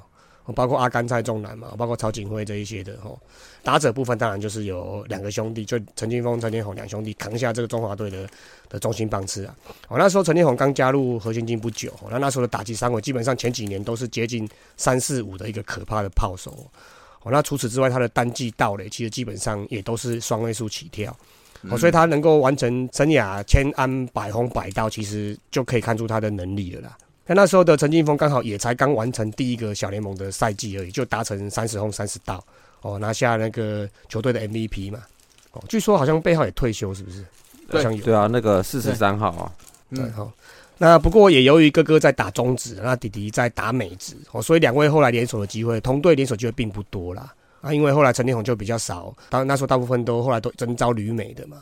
[0.56, 3.16] 包括阿甘蔡仲南嘛，包括曹景辉这一些的哦。
[3.62, 8.28] 打者部分当然就是有两个兄弟，就陈金峰、陈天宏两兄弟扛下这个中华队的
[8.68, 9.54] 的中心棒次啊。
[9.88, 16.68] 哦，那时候陈天宏刚加入何先金不久，哦那那时候的打击三围基本上前几年都是接近三四五的一个可怕的炮手。
[17.22, 21.16] 哦，那除此之外，他的单季盗垒其实基本上也都是双位数起跳。
[21.62, 26.98] 嗯哦，所以他能够完成生涯千安百轰百盗，其实就可以看出他的能力了啦。
[27.26, 32.44] 那那时候的陈金峰刚好也才刚完成第一个小联盟的赛季而已，就达成三十轰三十盗，
[32.80, 34.98] 哦，拿下那个球队的 MVP 嘛。
[35.52, 37.22] 哦，据说好像背后也退休，是不是？
[37.22, 37.26] 好
[37.68, 38.04] 对像有。
[38.04, 39.52] 对啊，那个四十三号啊，
[39.94, 40.32] 对，嗯，好、
[40.78, 47.32] 那不过也由于哥哥在打中指，那弟弟在打美指，哦，所以两位后来联手的机会，同队联手机会并不多啦。
[47.62, 51.58] 啊，因为后来陈天宏就比较少，当那时候大部分都后来都征召旅美的嘛，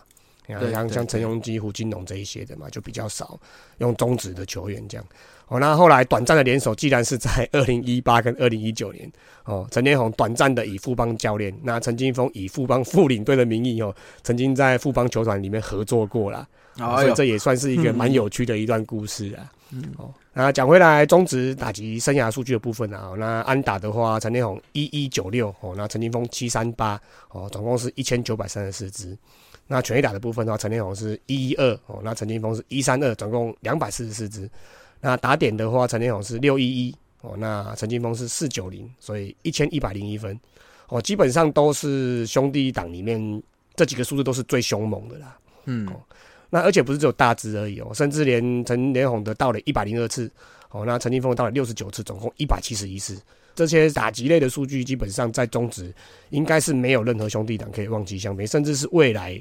[0.48, 3.38] 啊对对像像陈永基、胡金龙这一些的嘛，就比较少
[3.78, 5.06] 用中职的球员这样。
[5.48, 9.10] 哦，那后来短暂的联手，既然是在 二零一八跟二零一九年，
[9.44, 16.46] 哦，陈天宏短暂的以富邦教练，那陈金峰以富邦副领队的名义哦，曾经在富邦球团里面合作过啦。
[16.76, 19.44] 所以这也算是一个 蛮有趣的一段故事啊。
[19.96, 29.16] 哦，那讲回来，中职打击生涯数据的部分啊，哦那安打的话，陈天宏一一九六哦，那陈金峰七三八哦，总共是一千九百三十四支。
[29.68, 34.50] 那全垒打的部分的话，陈天宏是一一二哦，那陈金峰是一三二，总共两百四十四支。
[35.00, 40.38] 那打点的话，陈天宏是六一一哦，那陈金峰是四九零，所以一千一百零一分
[40.88, 43.42] 哦，基本上都是兄弟党里面
[43.76, 45.38] 这几个数字都是最凶猛的啦。
[45.66, 45.86] 嗯，
[46.50, 50.30] 那而且不是只有大只而已哦，甚至连陈连宏的到了一百零二次，
[50.70, 53.16] 哦，那陈金峰到了六十九次，总共一百七十一次。
[53.54, 55.92] 这些打击类的数据，基本上在中职
[56.30, 59.38] 应该是没有任何兄弟党可以望其项背，甚至是未来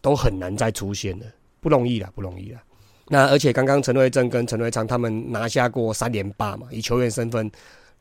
[0.00, 1.26] 都很难再出现的，
[1.60, 2.60] 不容易了，不容易了。
[3.08, 7.50] 那而且刚刚陈瑞正跟陈瑞昌他们拿下过三连霸嘛，以球员身份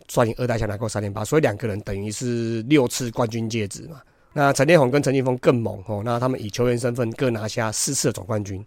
[0.07, 4.01] 率领二代强拿过三连霸，所以两个人等于是六次冠军戒指嘛。
[4.37, 8.63] 那陈天宏跟陈金峰更猛哦，那他们以球员身份各拿下四次的总冠军，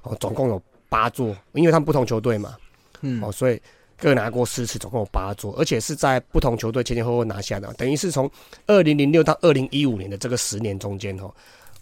[0.00, 2.56] 哦，总共有八座，因为他们不同球队嘛，
[3.02, 3.60] 嗯哦，所以
[3.98, 8.30] 各拿过四次，总共有八座，而且是在不同球队前前后后拿下的，等于是从
[8.66, 11.30] 二零零六到二零一五年的这个十年中间哦，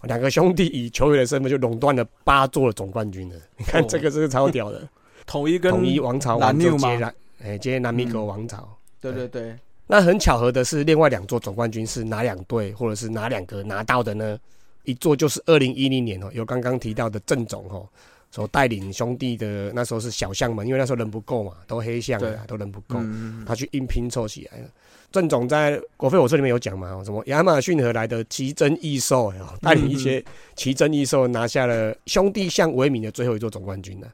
[0.01, 3.35] 两个兄弟以球员的身份就垄断了八座的总冠军了。
[3.55, 4.85] 你看哦这个这个超屌的，
[5.25, 8.67] 统一跟统一王朝蓝完就牛嘛接来，哎，接南米格王朝。
[8.99, 9.55] 对对对，
[9.91, 14.39] 那很巧合的是，另外两座总冠军是哪两队，或者是哪两个拿到的呢？
[14.83, 17.89] 一座就是二零一零年哦，有刚刚提到的郑总哦，
[18.29, 24.67] 所带领兄弟的那时候是小象们，因为那时候人不够嘛，都黑象都人不够，嗯，他去硬拼凑起来了。
[25.11, 30.23] 郑总在国飞火车里面有讲嘛，哦什么亚马逊河来的奇珍异兽，哎哦，带领一些
[30.55, 34.05] 奇珍异兽拿下了兄弟象为名的最后一座总冠军呢。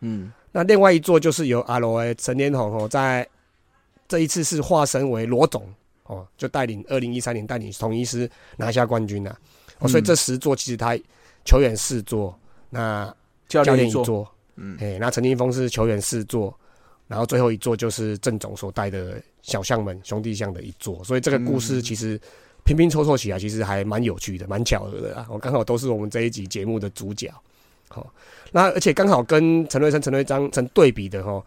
[0.00, 3.24] 嗯，那另外一座就是由阿罗诶陈连宏哦，在
[4.14, 5.68] 这一次是化身为罗总
[6.04, 9.36] 哦，就带领二零一三年带领统一师拿下冠军了、
[9.80, 10.96] 哦，所以嗯这十座其实他
[11.44, 12.38] 球员四座，
[12.70, 13.12] 那
[13.48, 16.56] 教练一座，嗯，哎、那陈金峰是球员四座，
[17.08, 21.82] 然后最后一座就是郑总所带的小象们兄弟象的一座，所以这个故事嗯。
[21.82, 22.20] 其实
[22.64, 25.26] 拼拼凑凑起来，其实还蛮有趣的，蛮巧合的啦。
[25.28, 27.34] 我、刚好都是我们这一集节目的主角，
[27.88, 28.08] 好、
[28.52, 31.44] 那而且刚好跟陈瑞生、陈瑞章成对比的哈，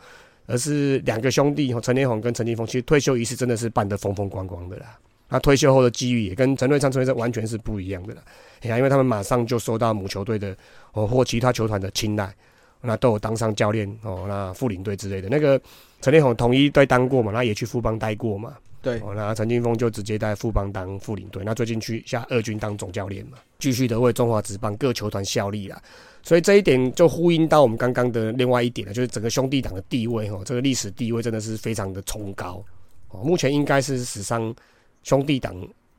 [0.47, 4.97] 而是两个兄弟，陈天宏跟陈金峰，其实退休仪式真的是办得风风光光的啦。
[5.29, 8.21] 那退休后的机遇也跟陈瑞昌、陈瑞生完全是不一样的啦。
[8.61, 10.55] 哎呀，因为他们马上就受到母球队的
[10.93, 12.33] 哦或其他球团的青睐，
[12.81, 15.27] 那都有当上教练哦，那副领队之类的。
[15.29, 15.61] 那个
[16.01, 18.55] 陈连宏统一队当过嘛，那也去富邦待过嘛。
[18.87, 25.81] 对，哦，那陈金峰就直接在富邦当副领队，那最近去下二军当总教练嘛，继续的为中华职棒各球团效力啦。
[26.23, 32.63] 所以这一点就呼应到我们刚刚的另外一点了，就是整个兄弟党的地位哦，这个历史地位真的是非常的崇高
[33.09, 34.55] 哦，目前应该是史上
[35.03, 35.53] 兄弟党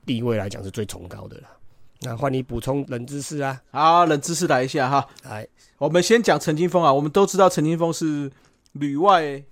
[0.07, 1.49] 地位来讲是最崇高的了。
[2.01, 5.47] 那换你补充冷知识啊，好，冷知识来一下哈，来，
[5.77, 8.31] 我们先讲陈金峰啊，我们都知道陈金峰是
[8.73, 9.43] 旅外，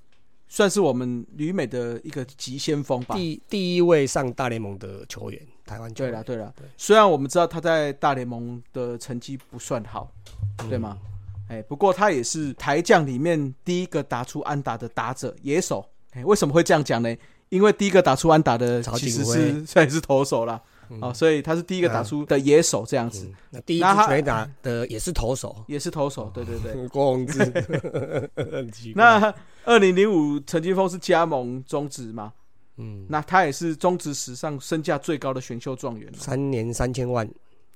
[0.49, 3.15] 算是我们旅美的一个急先锋吧。
[3.15, 10.11] 第第一位上大联盟的球员，台湾球员对了，对了对，虽然我们知道他在大联盟的成绩不算好，
[10.69, 10.99] 对吗？
[11.49, 15.85] 哎，不过他也是台将里面第一个打出安打的打者野手。
[16.13, 17.17] 哎，为什么会这样讲呢？
[17.49, 20.71] 因为第一个打出安打的其实是算 是投手啦，嗯
[21.01, 26.89] 哦，所以他是第一个打出的野手这样子，嗯，那第一支那他全打的也是投手，也是投手，对对对。
[26.89, 28.33] 郭宏志，
[28.95, 32.33] 那二零零五陈金峰是加盟中职嘛？
[32.77, 37.27] 嗯，那他也是中职史上身价最高的选秀状元三年三千万，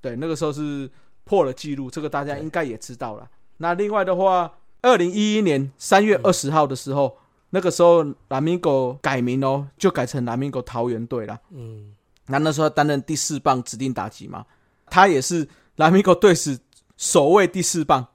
[0.01, 0.91] 对，那个时候是
[1.25, 3.29] 破了记录，这个大家应该也知道了。
[3.57, 7.17] 那另外的话，二零一一年三月二十号的时候，
[7.51, 11.39] 那个时候蓝明狗改名哦，就改成蓝明狗桃园队了。
[11.51, 11.95] 嗯，
[12.31, 14.47] 那那时候担任第四棒指定打击嘛，
[14.87, 16.59] 他也是蓝米狗队史
[16.97, 18.07] 首位第四棒，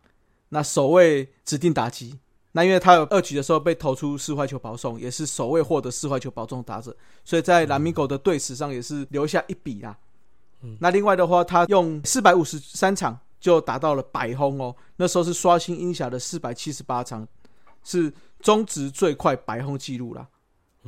[0.50, 2.20] 那首位指定打击，
[2.54, 9.98] 那因为他有二局的时候被投出四坏球保送，也是首位获得四坏球保送打者，所以在蓝米狗的队史上也是留下一笔啦。
[10.80, 17.28] 那另外的话，他用四百五十三场就达到了百轰哦，那时候是刷新英侠的四百七十八场，
[17.84, 20.28] 是中职最快百轰记录啦。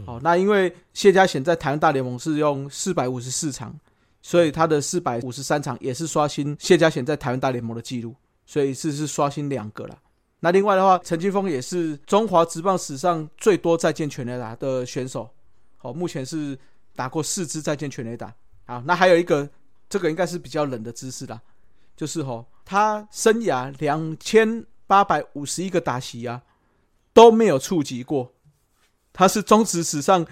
[0.05, 3.77] 好，那因为谢家贤在台湾大联盟是用四百五十四场，
[4.21, 9.97] 所以他的四百五十三场也是刷新谢家贤在台湾大联盟的记录，所以是是刷新两个了。
[10.39, 15.27] 那另外的话，陈金峰也是中华职棒史上最多再见全垒打的选手，
[15.77, 16.57] 好，目前是
[16.95, 18.31] 打过四支再见全垒打。
[18.65, 19.49] 好，那还有一个，
[19.89, 21.41] 这个应该是比较冷的知识啦，
[21.95, 26.43] 就是吼，他生涯两千八百五十一个打席啊，
[27.13, 28.31] 都没有触及过。
[29.17, 30.23] 他是中职史上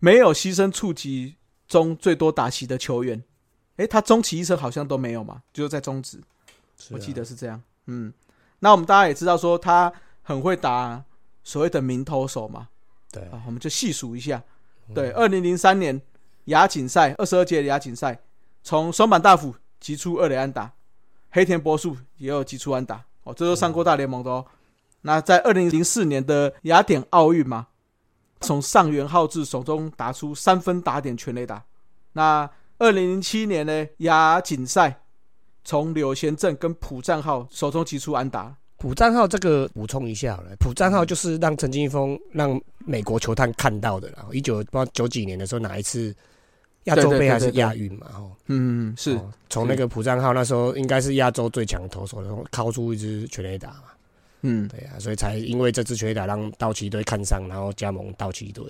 [0.00, 1.36] 没有牺牲触及
[1.68, 3.22] 中最多打席的球员。
[3.76, 6.20] 诶，他终其一生好像都没有嘛，就是在中职，
[6.90, 7.62] 我记得是这样。
[7.86, 8.12] 嗯，
[8.58, 9.92] 那我们大家也知道说他
[10.22, 11.02] 很会打
[11.44, 12.66] 所谓的名投手嘛，
[13.12, 14.42] 对啊，我们就细数一下。
[14.92, 16.02] 对，二零零三年
[16.46, 18.20] 亚锦赛二十二届的亚锦赛，
[18.64, 20.72] 从双板大辅击出二垒安打，
[21.30, 24.44] 黑田博树也有击出安打，哦，这都上过大联盟的哦。
[25.02, 27.68] 那在二零零四年的雅典奥运嘛，
[28.40, 31.62] 从上元浩志手中打出三分打点全垒打。
[32.12, 32.48] 那
[32.78, 35.02] 二零零七年呢亚锦赛，
[35.64, 38.56] 从柳贤镇跟朴赞浩手中击出安打。
[38.78, 44.24] 朴赞浩这个补充一下好了，朴账号就是让陈金峰让美国球探看到的啦。
[44.32, 46.16] 一九不知道九几年的时候哪一次
[46.84, 48.06] 亚洲杯还是亚运嘛？
[48.14, 53.82] 哦，嗯，是，哦从那个朴赞浩那时候应该是亚洲最强投手，然后掏出一支全垒打嘛。
[54.42, 58.64] 嗯，对啊，所以才因为这支全垒打让道奇队看上，然后加盟道奇队。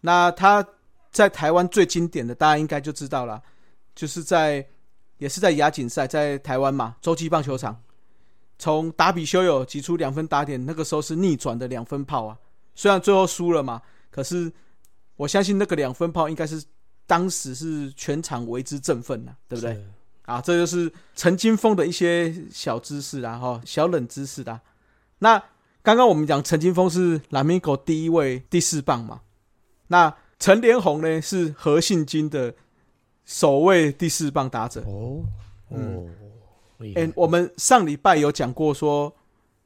[0.00, 0.66] 那他
[1.10, 3.42] 在台湾最经典的，大家应该就知道了，
[3.94, 4.66] 就是在
[5.18, 7.80] 也是在亚锦赛，在台湾嘛，洲际棒球场，
[8.58, 12.36] 从达比修友击出两分打点，那个时候是逆转的两分炮啊。
[12.74, 14.52] 虽然最后输了嘛，可是
[15.16, 16.62] 我相信那个两分炮应该是
[17.06, 19.82] 当时是全场为之振奋呐、对不对？
[20.26, 24.60] 啊，这就是陈金峰的一些小知识啦，哈，小冷知识啦。
[25.18, 25.42] 那
[25.82, 29.20] 刚刚我们讲陈金峰是蓝米狗第一位第四棒嘛，
[29.88, 32.54] 那陈连红呢是何信金的
[33.24, 34.82] 首位第四棒打者。
[34.82, 35.22] 哦
[35.70, 36.14] 嗯
[36.78, 39.14] 哎、害我们上礼拜有讲过说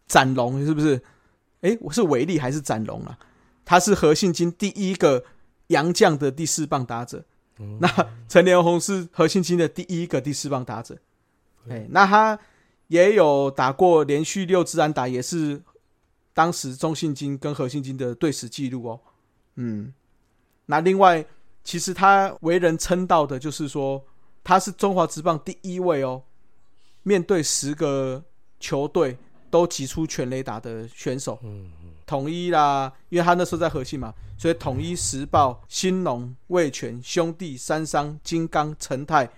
[0.06, 1.02] 展龙是不是？
[1.62, 3.18] 哎、我是伟力还是展龙啊？
[3.64, 5.24] 他是何信金第一个
[5.68, 7.24] 洋将的第四棒打者。
[7.80, 7.88] 那
[8.28, 10.96] 陈连红是何信金的第一个第四棒打者。
[11.68, 12.38] 哎、那他
[12.88, 15.62] 也有打过连续六支安打，也是
[16.34, 19.00] 当时中信金跟何信金的对史记录哦。
[19.54, 19.94] 嗯，
[20.66, 21.24] 那另外，
[21.64, 24.04] 其实他为人称道的就是说，
[24.42, 26.22] 他是中华职棒第一位哦，
[27.02, 28.22] 面对十个
[28.60, 29.16] 球队
[29.50, 31.38] 都击出全垒打的选手。
[31.42, 31.70] 嗯
[32.08, 39.28] 统一啦，因为他那时候在核心嘛，所以统一、时报、兴农、味全、兄弟、三商、金刚、陈泰，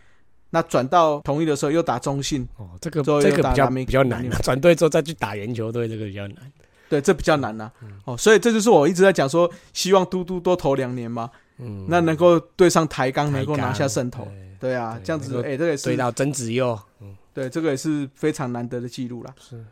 [0.50, 6.52] 那转到同一的时候又打中信，哦，这个这个比较比较难南美，转队之后再去打圆球队，这个比较难。
[6.88, 7.70] 对，这比较难呐、
[8.04, 14.24] 哦，所以这就是我一直在讲说，希望嘟嘟多投两年嘛，嗯，那能够对上台钢，能够拿下胜投，
[14.58, 19.32] 对对啊，对这样子，哎、这个也是对到曾子佑，嗯，对，这个也是非常难得的记录啦。
[19.38, 19.64] 是。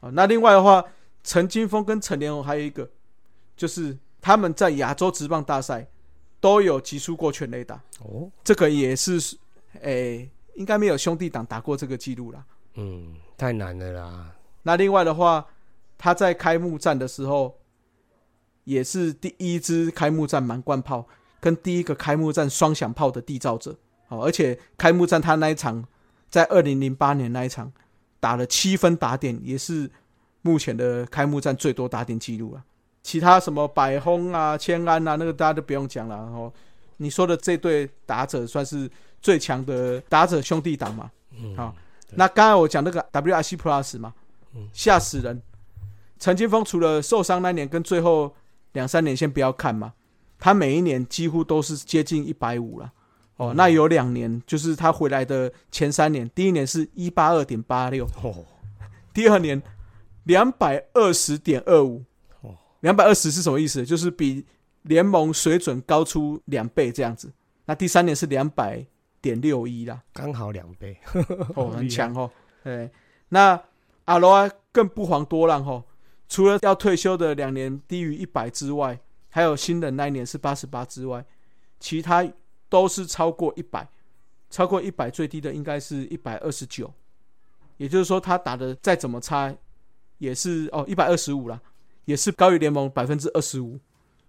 [0.00, 0.82] 哦，那另外的话，
[1.22, 2.88] 陈金峰跟陈连红还有一个，
[3.54, 5.86] 就是他们在亚洲职棒大赛
[6.40, 9.20] 都有击出过全垒打，哦，这个也是，
[9.80, 12.44] 诶、应该没有兄弟党打过这个记录啦。
[12.74, 14.32] 嗯，太难了啦。
[14.62, 15.46] 那另外的话，
[15.98, 17.58] 他在开幕战的时候，
[18.64, 21.06] 也是第一支开幕战满贯炮
[21.40, 23.76] 跟第一个开幕战双响炮的缔造者。
[24.08, 25.84] 哦，而且开幕战他那一场，
[26.30, 27.72] 在二零零八年那一场
[28.20, 29.90] 打了七分打点，也是
[30.42, 32.62] 目前的开幕战最多打点记录了。
[33.02, 36.16] 其他什么百轰啊、千安啊，那个大家都不用讲了。
[36.16, 36.52] 然后
[36.98, 38.88] 你说的这对打者算是
[39.22, 41.10] 最强的打者兄弟党嘛？
[41.30, 41.74] 嗯，好
[42.10, 44.12] 那刚才我讲那个 WRC Plus 嘛
[44.54, 45.40] 嗯，吓死人！
[46.18, 48.34] 陈金峰除了受伤那年跟最后
[48.72, 49.94] 两三年先不要看嘛，
[50.38, 52.92] 他每一年几乎都是接近一百五了。
[53.36, 58.44] 哦，那有两年就是他回来的前三年，第一年是一八二点八六，哦，
[59.14, 59.60] 第二年
[60.24, 62.04] 两百二十点二五
[62.42, 62.54] 哦。
[62.80, 63.86] 两百二十是什么意思？
[63.86, 64.44] 就是比
[64.82, 67.32] 联盟水准高出两倍这样子。
[67.64, 68.84] 那第三年是两百
[69.22, 70.02] 点六一啦。
[70.12, 70.98] 刚好两倍。
[71.54, 72.30] 哦， 很强哦。
[72.62, 72.90] 对，
[73.30, 73.58] 那
[74.04, 75.82] 阿罗啊更不遑多让哦。
[76.28, 78.98] 除了要退休的两年低于一百之外，
[79.30, 81.24] 还有新人那一年是八十八之外，
[81.80, 82.28] 其他
[82.68, 83.88] 都是超过一百。
[84.50, 86.92] 超过一百最低的应该是一百二十九，
[87.78, 89.50] 也就是说他打的再怎么差，
[90.18, 91.58] 也是哦一百二十五啦，
[92.04, 93.80] 也是高于联盟百分之二十五。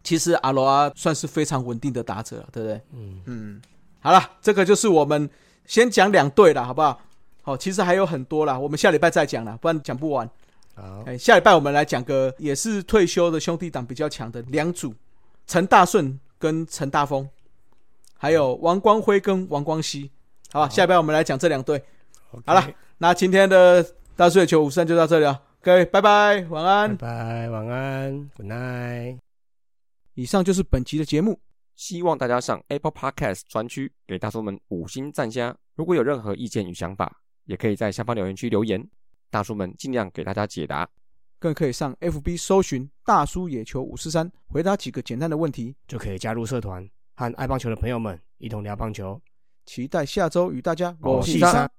[0.02, 2.82] 其实阿罗阿算是非常稳定的打者了，对不对？
[2.94, 3.62] 嗯，嗯，
[4.04, 5.30] 好了，这个就是我们
[5.66, 7.00] 先讲两队了，好不好？
[7.42, 10.30] 好，其实还有很多啦，我们下礼拜再讲了，不然讲不完。
[10.76, 14.94] 好，哎，下礼拜我们来讲个也是退休的兄弟党比较强的两组，
[15.48, 17.28] 陈大顺跟陈大峰，
[18.18, 20.12] 还有王光辉跟王光熙，
[20.52, 20.70] 好吧？
[20.70, 21.82] 下礼拜我们来讲这两队。
[22.46, 23.86] 好了，那今天的
[24.18, 26.98] 大叔野球五三就到这里了，各位拜拜，晚拜安。
[26.98, 29.18] 拜，晚安，Good night。
[30.16, 31.40] 以上就是本集的节目，
[31.76, 35.56] 希望大家上 Apple Podcast 专区给大叔们五星赞加。
[35.76, 38.88] 如果有任何意见与想法，也可以在下方留言区留言，
[39.30, 40.88] 大叔们尽量给大家解答。
[41.40, 45.76] 更可以上 FB 搜寻“大叔野球五四三”，回答几个简单的问题。
[45.88, 49.20] 就可以加入社团，和爱棒球的朋友们一同聊棒球。
[49.66, 51.70] 期待下周与大家我是是三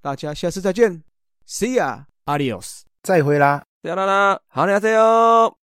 [0.00, 1.02] 大家下次再见
[1.46, 2.04] ，See ya。
[2.26, 2.82] Adios。
[3.02, 3.64] 再会啦。
[3.82, 5.57] 啦啦啦，好，你好，加油！